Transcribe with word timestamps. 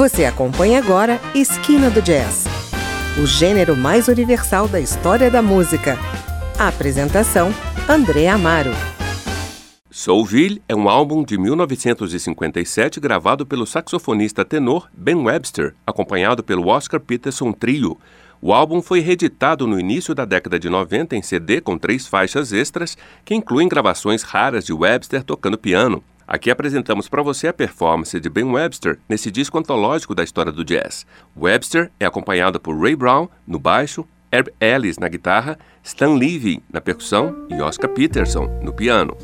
Você 0.00 0.24
acompanha 0.24 0.78
agora 0.78 1.20
Esquina 1.34 1.90
do 1.90 2.00
Jazz, 2.00 2.46
o 3.22 3.26
gênero 3.26 3.76
mais 3.76 4.08
universal 4.08 4.66
da 4.66 4.80
história 4.80 5.30
da 5.30 5.42
música. 5.42 5.98
A 6.58 6.68
apresentação: 6.68 7.52
André 7.86 8.26
Amaro. 8.26 8.70
Soulville 9.90 10.62
é 10.66 10.74
um 10.74 10.88
álbum 10.88 11.22
de 11.22 11.36
1957 11.36 12.98
gravado 12.98 13.44
pelo 13.44 13.66
saxofonista 13.66 14.42
tenor 14.42 14.88
Ben 14.94 15.16
Webster, 15.16 15.74
acompanhado 15.86 16.42
pelo 16.42 16.68
Oscar 16.68 16.98
Peterson 16.98 17.52
Trio. 17.52 17.98
O 18.40 18.54
álbum 18.54 18.80
foi 18.80 19.00
reeditado 19.00 19.66
no 19.66 19.78
início 19.78 20.14
da 20.14 20.24
década 20.24 20.58
de 20.58 20.70
90 20.70 21.14
em 21.14 21.20
CD 21.20 21.60
com 21.60 21.76
três 21.76 22.06
faixas 22.06 22.54
extras, 22.54 22.96
que 23.22 23.34
incluem 23.34 23.68
gravações 23.68 24.22
raras 24.22 24.64
de 24.64 24.72
Webster 24.72 25.22
tocando 25.22 25.58
piano. 25.58 26.02
Aqui 26.32 26.48
apresentamos 26.48 27.08
para 27.08 27.24
você 27.24 27.48
a 27.48 27.52
performance 27.52 28.20
de 28.20 28.30
Ben 28.30 28.44
Webster 28.44 29.00
nesse 29.08 29.32
disco 29.32 29.58
antológico 29.58 30.14
da 30.14 30.22
história 30.22 30.52
do 30.52 30.64
jazz. 30.64 31.04
Webster 31.36 31.90
é 31.98 32.06
acompanhado 32.06 32.60
por 32.60 32.80
Ray 32.80 32.94
Brown 32.94 33.28
no 33.44 33.58
baixo, 33.58 34.06
Herb 34.30 34.48
Ellis 34.60 34.96
na 34.96 35.08
guitarra, 35.08 35.58
Stan 35.82 36.14
Levy 36.14 36.62
na 36.72 36.80
percussão 36.80 37.48
e 37.50 37.60
Oscar 37.60 37.90
Peterson 37.90 38.46
no 38.62 38.72
piano. 38.72 39.16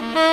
Mm-hmm. 0.00 0.29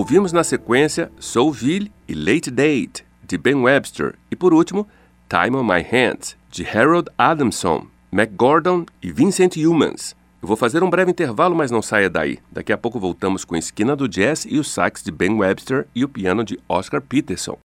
Ouvimos 0.00 0.32
na 0.32 0.42
sequência 0.42 1.12
Soulville 1.20 1.92
e 2.08 2.14
Late 2.14 2.50
Date, 2.50 3.04
de 3.22 3.36
Ben 3.36 3.56
Webster, 3.56 4.14
e 4.30 4.34
por 4.34 4.54
último, 4.54 4.88
Time 5.28 5.54
on 5.54 5.62
My 5.62 5.82
Hands, 5.82 6.38
de 6.50 6.66
Harold 6.66 7.10
Adamson, 7.18 7.86
McGordon 8.10 8.86
e 9.02 9.12
Vincent 9.12 9.56
Humans. 9.56 10.16
Eu 10.40 10.48
vou 10.48 10.56
fazer 10.56 10.82
um 10.82 10.88
breve 10.88 11.10
intervalo, 11.10 11.54
mas 11.54 11.70
não 11.70 11.82
saia 11.82 12.08
daí. 12.08 12.38
Daqui 12.50 12.72
a 12.72 12.78
pouco 12.78 12.98
voltamos 12.98 13.44
com 13.44 13.54
Esquina 13.54 13.94
do 13.94 14.08
Jazz 14.08 14.46
e 14.48 14.58
o 14.58 14.64
sax 14.64 15.02
de 15.02 15.12
Ben 15.12 15.34
Webster 15.34 15.86
e 15.94 16.02
o 16.02 16.08
piano 16.08 16.42
de 16.44 16.58
Oscar 16.66 17.02
Peterson. 17.02 17.58